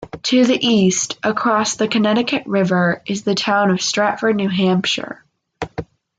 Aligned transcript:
To 0.23 0.45
the 0.45 0.57
east, 0.59 1.19
across 1.21 1.75
the 1.75 1.87
Connecticut 1.87 2.47
River, 2.47 3.03
is 3.05 3.21
the 3.21 3.35
town 3.35 3.69
of 3.69 3.81
Stratford, 3.83 4.35
New 4.35 4.49
Hampshire. 4.49 5.23